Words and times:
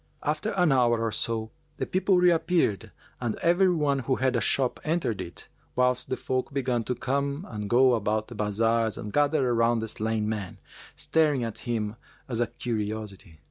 After 0.23 0.49
an 0.53 0.71
hour 0.71 0.99
or 1.03 1.11
so, 1.11 1.51
the 1.77 1.85
people 1.85 2.17
reappeared 2.17 2.91
and 3.19 3.35
every 3.35 3.69
one 3.69 3.99
who 3.99 4.15
had 4.15 4.35
a 4.35 4.41
shop 4.41 4.79
entered 4.83 5.21
it; 5.21 5.47
whilst 5.75 6.09
the 6.09 6.17
folk 6.17 6.51
began 6.51 6.83
to 6.85 6.95
come 6.95 7.45
and 7.47 7.69
go 7.69 7.93
about 7.93 8.27
the 8.27 8.33
bazars 8.33 8.97
and 8.97 9.13
gathered 9.13 9.45
around 9.45 9.77
the 9.77 9.87
slain 9.87 10.27
man, 10.27 10.57
staring 10.95 11.43
at 11.43 11.59
him 11.69 11.97
as 12.27 12.39
a 12.39 12.47
curiosity. 12.47 13.39